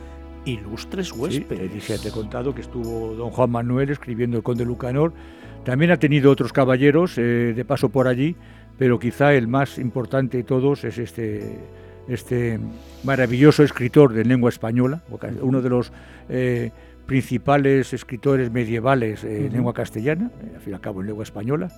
ilustres 0.45 1.11
huéspedes. 1.11 1.83
Sí, 1.83 1.93
te, 1.93 1.97
te 1.97 2.09
he 2.09 2.11
contado 2.11 2.53
que 2.53 2.61
estuvo 2.61 3.15
don 3.15 3.31
Juan 3.31 3.49
Manuel 3.49 3.89
escribiendo 3.89 4.37
el 4.37 4.43
Conde 4.43 4.65
Lucanor. 4.65 5.13
También 5.65 5.89
ha 5.89 5.97
tenido 5.97 6.29
otros 6.29 6.53
caballeros 6.53 7.17
eh, 7.17 7.53
de 7.55 7.65
paso 7.65 7.89
por 7.89 8.07
allí, 8.07 8.35
pero 8.77 8.99
quizá 8.99 9.33
el 9.33 9.47
más 9.47 9.79
importante 9.79 10.37
de 10.37 10.43
todos 10.43 10.83
es 10.83 10.99
este, 10.99 11.57
este 12.07 12.59
maravilloso 13.03 13.63
escritor 13.63 14.13
de 14.13 14.25
lengua 14.25 14.49
española, 14.49 15.01
uno 15.41 15.63
de 15.63 15.69
los 15.69 15.91
eh, 16.29 16.69
principales 17.07 17.93
escritores 17.93 18.51
medievales 18.51 19.23
en 19.23 19.51
lengua 19.51 19.73
castellana, 19.73 20.29
eh, 20.39 20.51
al 20.53 20.61
fin 20.61 20.73
y 20.73 20.75
al 20.75 20.81
cabo 20.81 21.01
en 21.01 21.07
lengua 21.07 21.23
española 21.23 21.71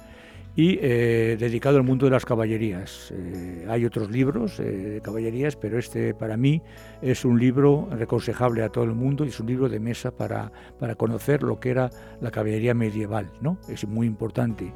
y 0.56 0.80
eh, 0.82 1.36
dedicado 1.38 1.78
al 1.78 1.84
mundo 1.84 2.06
de 2.06 2.12
las 2.12 2.26
caballerías. 2.26 3.12
Eh, 3.14 3.66
hay 3.70 3.86
otros 3.86 4.10
libros 4.10 4.60
eh, 4.60 4.64
de 4.64 5.02
caballerías, 5.02 5.58
pero 5.58 5.78
este 5.78 6.14
para 6.14 6.38
mí 6.38 6.62
es 7.02 7.26
un 7.26 7.38
libro 7.38 7.90
reconsejable 7.92 8.64
a 8.64 8.70
todo 8.70 8.86
el 8.86 8.94
mundo 8.94 9.26
y 9.26 9.30
es 9.30 9.40
un 9.40 9.48
libro 9.48 9.68
de 9.68 9.80
mesa 9.82 10.16
para, 10.16 10.52
para 10.80 10.96
conocer 10.96 11.44
lo 11.44 11.60
que 11.60 11.72
era 11.72 11.90
la 12.22 12.32
caballería 12.32 12.74
medieval, 12.74 13.32
¿no? 13.42 13.60
Es 13.68 13.86
muy 13.86 14.08
importante. 14.08 14.74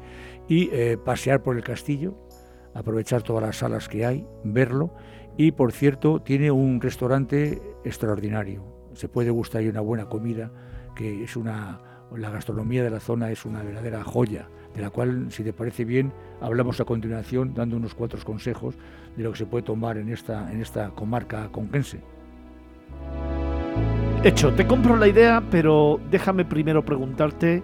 Y 0.48 0.70
pasear 1.04 1.42
por 1.42 1.56
el 1.56 1.62
castillo, 1.62 2.14
aprovechar 2.74 3.22
todas 3.22 3.42
las 3.42 3.56
salas 3.58 3.88
que 3.88 4.04
hay, 4.04 4.26
verlo 4.42 4.92
y 5.36 5.52
por 5.52 5.70
cierto 5.72 6.20
tiene 6.20 6.50
un 6.50 6.80
restaurante 6.80 7.62
extraordinario. 7.84 8.64
Se 8.94 9.08
puede 9.08 9.30
gustar 9.30 9.62
una 9.62 9.80
buena 9.80 10.08
comida, 10.08 10.50
que 10.96 11.22
es 11.22 11.36
una 11.36 11.80
la 12.16 12.30
gastronomía 12.30 12.82
de 12.82 12.90
la 12.90 12.98
zona 12.98 13.30
es 13.30 13.44
una 13.44 13.62
verdadera 13.62 14.02
joya 14.02 14.48
de 14.74 14.82
la 14.82 14.90
cual, 14.90 15.26
si 15.30 15.42
te 15.42 15.52
parece 15.52 15.84
bien, 15.84 16.12
hablamos 16.40 16.80
a 16.80 16.84
continuación 16.84 17.54
dando 17.54 17.76
unos 17.76 17.94
cuatro 17.94 18.18
consejos 18.24 18.76
de 19.16 19.24
lo 19.24 19.32
que 19.32 19.38
se 19.38 19.46
puede 19.46 19.64
tomar 19.64 19.98
en 19.98 20.10
esta, 20.10 20.50
en 20.52 20.60
esta 20.60 20.90
comarca 20.90 21.48
conquense. 21.50 22.00
Hecho, 24.22 24.52
te 24.52 24.66
compro 24.66 24.96
la 24.96 25.08
idea, 25.08 25.42
pero 25.50 25.98
déjame 26.10 26.44
primero 26.44 26.84
preguntarte, 26.84 27.62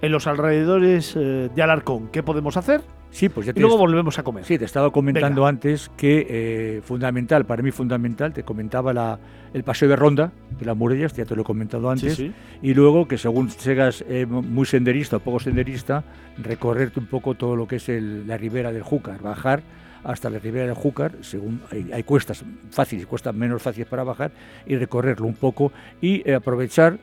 en 0.00 0.12
los 0.12 0.26
alrededores 0.26 1.14
eh, 1.16 1.50
de 1.54 1.62
Alarcón, 1.62 2.08
¿qué 2.08 2.22
podemos 2.22 2.56
hacer? 2.56 2.82
Sí, 3.12 3.28
pues 3.28 3.46
ya 3.46 3.52
y 3.54 3.60
luego 3.60 3.76
volvemos 3.76 4.18
a 4.18 4.22
comer. 4.22 4.44
Sí, 4.44 4.58
te 4.58 4.64
estaba 4.64 4.90
comentando 4.90 5.46
antes 5.46 5.90
que 5.98 6.26
eh, 6.28 6.80
fundamental, 6.82 7.44
para 7.44 7.62
mí 7.62 7.70
fundamental, 7.70 8.32
te 8.32 8.42
comentaba 8.42 8.94
la, 8.94 9.18
el 9.52 9.62
paseo 9.64 9.86
de 9.90 9.96
ronda 9.96 10.32
de 10.58 10.64
las 10.64 10.74
murallas, 10.74 11.12
ya 11.12 11.26
te 11.26 11.36
lo 11.36 11.42
he 11.42 11.44
comentado 11.44 11.90
antes, 11.90 12.18
y 12.62 12.74
luego 12.74 13.06
que 13.06 13.18
según 13.18 13.50
seas 13.50 14.02
eh, 14.08 14.24
muy 14.24 14.64
senderista 14.64 15.18
o 15.18 15.20
poco 15.20 15.40
senderista, 15.40 16.02
recorrerte 16.38 17.00
un 17.00 17.06
poco 17.06 17.34
todo 17.34 17.54
lo 17.54 17.68
que 17.68 17.76
es 17.76 17.86
la 17.88 18.38
ribera 18.38 18.72
del 18.72 18.82
Júcar, 18.82 19.20
bajar 19.20 19.62
hasta 20.04 20.30
la 20.30 20.38
ribera 20.38 20.66
del 20.66 20.74
Júcar, 20.74 21.12
según 21.20 21.60
hay, 21.70 22.02
cuestas 22.04 22.42
fáciles, 22.70 23.06
cuestas 23.06 23.34
menos 23.34 23.60
fáciles 23.60 23.88
para 23.88 24.04
bajar, 24.04 24.32
y 24.66 24.76
recorrerlo 24.76 25.26
un 25.26 25.34
poco 25.34 25.70
y 26.00 26.26
eh, 26.28 26.34
aprovechar, 26.34 26.98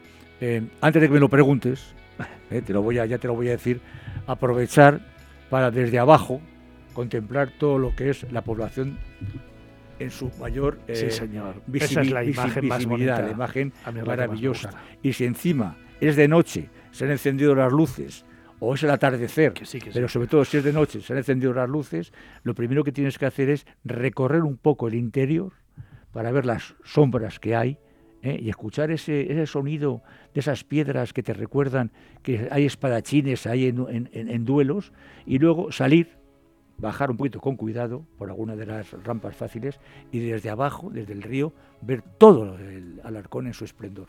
antes 0.81 1.01
de 1.01 1.07
que 1.07 1.13
me 1.13 1.19
lo 1.19 1.29
preguntes, 1.29 1.93
te 2.49 2.73
lo 2.73 2.81
voy 2.81 2.97
a, 2.97 3.05
ya 3.05 3.19
te 3.19 3.27
lo 3.27 3.35
voy 3.35 3.49
a 3.49 3.51
decir, 3.51 3.79
aprovechar 4.25 5.18
para 5.49 5.71
desde 5.71 5.99
abajo 5.99 6.41
contemplar 6.93 7.51
todo 7.57 7.77
lo 7.77 7.95
que 7.95 8.09
es 8.09 8.31
la 8.31 8.43
población 8.43 8.97
en 9.99 10.11
su 10.11 10.31
mayor 10.39 10.79
sí, 10.87 11.11
señor. 11.11 11.61
Esa 11.73 12.01
es 12.01 12.11
la 12.11 12.23
imagen 12.23 12.67
más 12.67 12.85
bonita, 12.85 13.21
la 13.21 13.31
imagen 13.31 13.73
maravillosa. 14.05 14.71
Y 15.03 15.13
si 15.13 15.25
encima 15.25 15.77
es 15.99 16.15
de 16.15 16.27
noche, 16.27 16.69
se 16.91 17.05
han 17.05 17.11
encendido 17.11 17.53
las 17.55 17.71
luces, 17.71 18.25
o 18.59 18.75
es 18.75 18.83
el 18.83 18.89
atardecer, 18.89 19.53
pero 19.93 20.07
sobre 20.07 20.27
todo 20.27 20.43
si 20.43 20.57
es 20.57 20.63
de 20.63 20.73
noche, 20.73 21.01
se 21.01 21.13
han 21.13 21.19
encendido 21.19 21.53
las 21.53 21.69
luces, 21.69 22.11
lo 22.43 22.53
primero 22.53 22.83
que 22.83 22.91
tienes 22.91 23.17
que 23.17 23.25
hacer 23.25 23.49
es 23.49 23.65
recorrer 23.83 24.43
un 24.43 24.57
poco 24.57 24.87
el 24.87 24.95
interior 24.95 25.53
para 26.11 26.31
ver 26.31 26.45
las 26.45 26.75
sombras 26.83 27.39
que 27.39 27.55
hay 27.55 27.77
¿eh? 28.23 28.39
y 28.41 28.49
escuchar 28.49 28.91
ese, 28.91 29.31
ese 29.31 29.45
sonido 29.45 30.01
de 30.33 30.39
esas 30.41 30.63
piedras 30.63 31.13
que 31.13 31.23
te 31.23 31.33
recuerdan 31.33 31.91
que 32.23 32.47
hay 32.51 32.65
espadachines 32.65 33.47
ahí 33.47 33.67
en, 33.67 34.45
duelos, 34.45 34.91
y 35.25 35.39
luego 35.39 35.71
salir, 35.71 36.17
bajar 36.77 37.11
un 37.11 37.17
poquito 37.17 37.39
con 37.39 37.55
cuidado 37.55 38.05
por 38.17 38.29
alguna 38.29 38.55
de 38.55 38.65
las 38.65 38.91
rampas 39.03 39.35
fáciles 39.35 39.79
y 40.11 40.19
desde 40.19 40.49
abajo, 40.49 40.89
desde 40.89 41.13
el 41.13 41.21
río, 41.21 41.53
ver 41.81 42.01
todo 42.01 42.57
el 42.57 43.01
Alarcón 43.03 43.47
en 43.47 43.53
su 43.53 43.65
esplendor. 43.65 44.07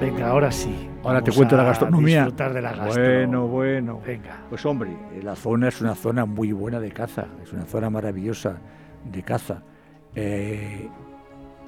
Venga, 0.00 0.28
ahora 0.28 0.50
sí. 0.50 0.88
Ahora 1.04 1.20
te 1.20 1.30
cuento 1.30 1.56
la 1.58 1.64
gastronomía. 1.64 2.24
Disfrutar 2.24 2.54
de 2.54 2.62
la 2.62 2.72
Bueno, 2.72 3.46
bueno. 3.46 4.00
Venga. 4.06 4.40
Pues 4.48 4.64
hombre, 4.64 4.96
la 5.22 5.36
zona 5.36 5.68
es 5.68 5.80
una 5.82 5.94
zona 5.94 6.24
muy 6.24 6.52
buena 6.52 6.80
de 6.80 6.90
caza, 6.90 7.26
es 7.42 7.52
una 7.52 7.66
zona 7.66 7.90
maravillosa 7.90 8.58
de 9.04 9.22
caza. 9.22 9.62
Eh, 10.14 10.88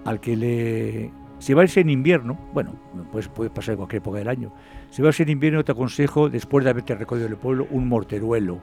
al 0.07 0.19
que 0.21 0.37
le. 0.37 1.11
Si 1.41 1.53
vais 1.53 1.77
en 1.77 1.91
invierno, 1.91 2.39
bueno, 2.55 2.75
pues 3.11 3.29
puede 3.29 3.51
pasar 3.51 3.73
en 3.73 3.79
cualquier 3.79 4.01
época 4.01 4.19
del 4.19 4.29
año. 4.29 4.53
Si 4.91 5.03
vais 5.03 5.19
en 5.21 5.29
invierno, 5.29 5.63
te 5.63 5.73
aconsejo, 5.73 6.31
después 6.31 6.65
de 6.65 6.71
haberte 6.71 6.95
recorrido 6.95 7.27
el 7.27 7.37
pueblo, 7.37 7.67
un 7.71 7.87
morteruelo. 7.87 8.61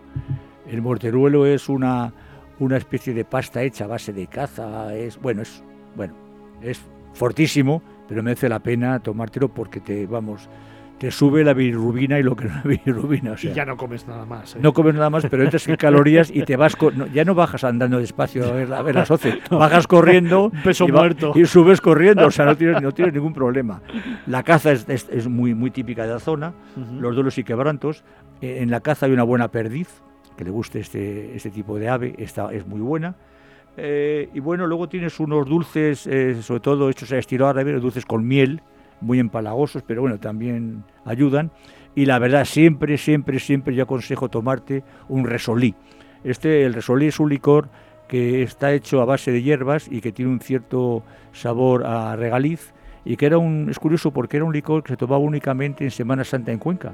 El 0.68 0.82
morteruelo 0.82 1.46
es 1.46 1.70
una, 1.70 2.12
una 2.58 2.78
especie 2.78 3.14
de 3.14 3.24
pasta 3.24 3.62
hecha 3.62 3.84
a 3.84 3.88
base 3.88 4.14
de 4.14 4.26
caza. 4.28 4.96
Es, 4.96 5.20
bueno, 5.20 5.44
es, 5.44 5.64
bueno, 5.96 6.16
es 6.62 6.82
fortísimo, 7.14 7.84
pero 8.10 8.24
merece 8.24 8.50
la 8.50 8.60
pena 8.60 9.00
tomártelo 9.00 9.50
porque 9.50 9.80
te, 9.80 10.08
vamos, 10.08 10.50
te 10.98 11.12
sube 11.12 11.44
la 11.44 11.54
bilirrubina 11.54 12.18
y 12.18 12.24
lo 12.24 12.36
que 12.36 12.46
no 12.46 12.58
es 12.58 12.64
bilirrubina. 12.86 13.34
O 13.34 13.36
y 13.42 13.54
ya 13.54 13.66
no 13.66 13.78
comes 13.78 14.08
nada 14.08 14.26
más. 14.26 14.56
¿eh? 14.56 14.60
No 14.62 14.74
comes 14.74 14.96
nada 14.96 15.12
más, 15.12 15.28
pero 15.30 15.44
entras 15.44 15.68
en 15.68 15.76
calorías 15.76 16.32
y 16.34 16.42
te 16.42 16.58
vas, 16.58 16.76
ya 17.14 17.24
no 17.24 17.36
bajas 17.36 17.64
andando 17.64 18.00
despacio 18.00 18.48
a 18.48 18.52
ver, 18.52 18.74
a 18.74 18.82
ver 18.82 18.96
las 18.96 19.12
hoces, 19.12 19.38
bajas 19.52 19.86
corriendo 19.86 20.52
Peso 20.64 20.88
y, 20.88 20.92
muerto. 20.92 21.34
y 21.36 21.46
subes 21.46 21.82
corriendo, 21.82 22.26
o 22.26 22.32
sea, 22.32 22.46
no 22.46 22.58
tienes, 22.58 22.82
no 22.82 22.92
tienes 22.92 23.14
ningún 23.14 23.34
problema. 23.34 23.82
La 24.26 24.42
caza 24.42 24.72
es, 24.72 24.88
es, 24.90 25.28
muy, 25.28 25.54
muy 25.54 25.70
típica 25.70 26.04
de 26.04 26.14
la 26.14 26.20
zona, 26.20 26.54
los 27.00 27.14
duelos 27.14 27.38
y 27.38 27.44
quebrantos. 27.44 28.04
Eh, 28.42 28.60
en 28.62 28.72
la 28.72 28.82
caza 28.82 29.06
hay 29.06 29.12
una 29.12 29.24
buena 29.24 29.50
perdiz, 29.50 30.02
que 30.36 30.44
le 30.44 30.50
guste 30.50 30.80
este, 30.80 31.36
este 31.36 31.52
tipo 31.52 31.78
de 31.78 31.90
ave, 31.90 32.16
esta 32.18 32.52
es 32.52 32.66
muy 32.66 32.82
buena. 32.82 33.16
Eh, 33.82 34.30
y 34.34 34.40
bueno, 34.42 34.68
luego 34.68 34.90
tienes 34.90 35.20
unos 35.20 35.48
dulces, 35.48 36.06
eh, 36.06 36.42
sobre 36.42 36.60
todo 36.60 36.90
hechos 36.90 37.12
a 37.14 37.18
estilo 37.18 37.48
árabe, 37.48 37.72
dulces 37.80 38.06
con 38.06 38.28
miel, 38.28 38.62
muy 39.00 39.20
empalagosos, 39.20 39.84
pero 39.84 40.02
bueno, 40.02 40.20
también 40.20 40.84
ayudan. 41.06 41.52
Y 41.96 42.06
la 42.06 42.20
verdad, 42.20 42.44
siempre, 42.44 42.98
siempre, 42.98 43.40
siempre 43.40 43.74
yo 43.74 43.84
aconsejo 43.84 44.28
tomarte 44.28 44.84
un 45.08 45.26
resolí. 45.26 45.76
Este, 46.26 46.66
el 46.66 46.74
resolí 46.74 47.08
es 47.08 47.20
un 47.20 47.30
licor 47.30 47.70
que 48.10 48.44
está 48.44 48.74
hecho 48.74 49.02
a 49.02 49.06
base 49.06 49.32
de 49.32 49.42
hierbas 49.42 49.88
y 49.90 50.02
que 50.02 50.12
tiene 50.12 50.32
un 50.32 50.42
cierto 50.42 51.04
sabor 51.32 51.86
a 51.86 52.16
regaliz 52.16 52.74
y 53.06 53.16
que 53.16 53.28
era 53.28 53.38
un, 53.38 53.70
es 53.70 53.80
curioso 53.80 54.12
porque 54.12 54.38
era 54.38 54.46
un 54.46 54.52
licor 54.52 54.84
que 54.84 54.94
se 54.94 54.98
tomaba 54.98 55.20
únicamente 55.20 55.86
en 55.86 55.92
Semana 55.92 56.26
Santa 56.26 56.52
en 56.52 56.60
Cuenca. 56.60 56.94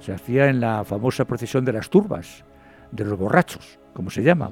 Se 0.00 0.12
hacía 0.12 0.48
en 0.48 0.60
la 0.60 0.84
famosa 0.84 1.24
procesión 1.24 1.64
de 1.64 1.72
las 1.72 1.88
turbas, 1.88 2.44
de 2.92 3.04
los 3.04 3.18
borrachos 3.18 3.78
como 3.96 4.10
se 4.10 4.22
llama 4.22 4.50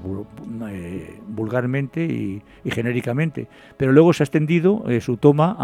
eh, 0.70 1.20
vulgarmente 1.28 2.02
y, 2.02 2.42
y, 2.64 2.70
genéricamente, 2.70 3.46
pero 3.76 3.92
luego 3.92 4.14
se 4.14 4.22
ha 4.22 4.24
extendido 4.24 4.84
eh, 4.88 5.02
su 5.02 5.18
toma 5.18 5.54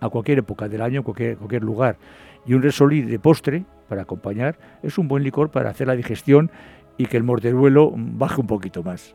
a, 0.00 0.08
cualquier 0.10 0.38
época 0.38 0.68
del 0.68 0.82
año, 0.82 1.04
cualquier, 1.04 1.36
cualquier 1.36 1.62
lugar. 1.62 1.96
Y 2.44 2.54
un 2.54 2.62
resolí 2.62 3.02
de 3.02 3.20
postre 3.20 3.64
para 3.88 4.02
acompañar 4.02 4.58
es 4.82 4.98
un 4.98 5.06
buen 5.06 5.22
licor 5.22 5.50
para 5.50 5.70
hacer 5.70 5.86
la 5.86 5.94
digestión 5.94 6.50
y 6.96 7.06
que 7.06 7.16
el 7.16 7.22
morteruelo 7.22 7.92
baje 7.94 8.40
un 8.40 8.48
poquito 8.48 8.82
más. 8.82 9.14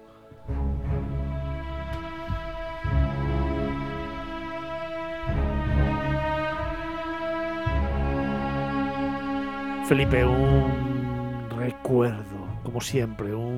Felipe, 9.89 10.23
un 10.23 11.49
recuerdo, 11.57 12.47
como 12.63 12.79
siempre, 12.79 13.35
un 13.35 13.52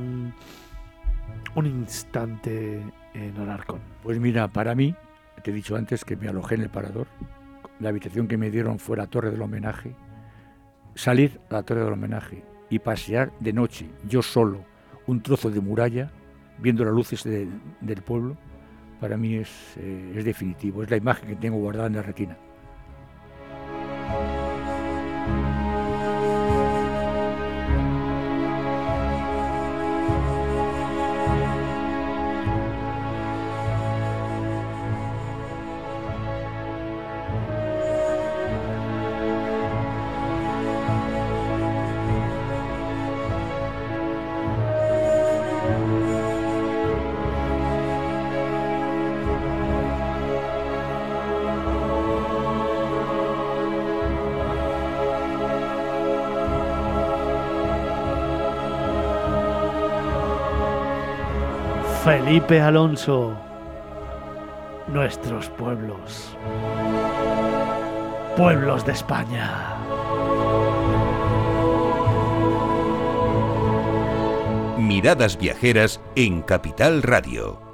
un 1.56 1.65
instante 1.65 2.82
en 3.13 3.38
Alarcón. 3.38 3.82
Pues 4.04 4.19
mira, 4.19 4.48
para 4.48 4.76
mí, 4.76 4.95
te 5.43 5.52
he 5.52 5.54
dicho 5.54 5.76
antes 5.76 6.04
que 6.04 6.15
me 6.15 6.28
alojé 6.28 6.56
en 6.56 6.62
el 6.62 6.69
parador, 6.69 7.08
la 7.80 7.89
habitación 7.89 8.28
que 8.28 8.38
me 8.38 8.52
dieron 8.52 8.80
fue 8.80 8.98
la 8.98 9.08
torre 9.08 9.32
del 9.32 9.41
homenaje, 9.41 9.95
salir 10.95 11.39
a 11.50 11.56
la 11.56 11.63
torre 11.63 11.84
del 11.84 11.93
homenaje 11.93 12.43
y 12.69 12.80
pasear 12.80 13.32
de 13.39 13.54
noche, 13.54 13.89
yo 14.08 14.21
solo, 14.21 14.65
un 15.08 15.21
trozo 15.21 15.50
de 15.50 15.62
muralla, 15.62 16.12
viendo 16.58 16.84
las 16.84 16.93
luces 16.93 17.24
del 17.24 18.02
pueblo, 18.02 18.38
para 19.00 19.17
mí 19.17 19.36
es, 19.36 19.50
eh, 19.78 20.13
es 20.15 20.26
definitivo, 20.26 20.84
es 20.84 20.89
la 20.89 20.98
imagen 20.98 21.28
que 21.28 21.36
tengo 21.36 21.58
guardada 21.58 21.88
en 21.88 21.95
la 21.95 22.02
retina. 22.02 22.38
Felipe 62.17 62.62
Alonso, 62.62 63.38
nuestros 64.88 65.49
pueblos, 65.49 66.34
pueblos 68.38 68.86
de 68.86 68.93
España. 68.93 69.75
Miradas 74.78 75.38
viajeras 75.38 75.99
en 76.15 76.41
Capital 76.41 77.04
Radio. 77.04 77.64